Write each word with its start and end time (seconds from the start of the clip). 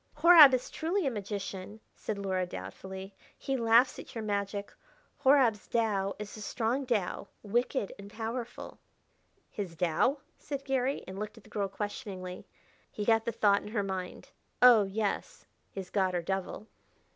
"Horab 0.15 0.51
is 0.55 0.71
truly 0.71 1.05
a 1.05 1.11
magician," 1.11 1.79
said 1.93 2.17
Luhra 2.17 2.47
doubtfully; 2.49 3.13
"he 3.37 3.55
laughs 3.55 3.99
at 3.99 4.15
your 4.15 4.23
magic. 4.23 4.73
Horab's 5.19 5.67
Tao 5.67 6.15
is 6.17 6.35
a 6.35 6.41
strong 6.41 6.87
Tao, 6.87 7.27
wicked 7.43 7.93
and 7.99 8.09
powerful." 8.11 8.79
"His 9.51 9.75
Tao?" 9.75 10.17
said 10.39 10.65
Garry, 10.65 11.03
and 11.07 11.19
looked 11.19 11.37
at 11.37 11.43
the 11.43 11.51
girl 11.51 11.67
questioningly. 11.67 12.47
He 12.91 13.05
got 13.05 13.25
the 13.25 13.31
thought 13.31 13.61
in 13.61 13.67
her 13.67 13.83
mind. 13.83 14.31
"Oh, 14.59 14.85
yes 14.85 15.45
his 15.69 15.91
god, 15.91 16.15
or 16.15 16.23
devil." 16.23 16.65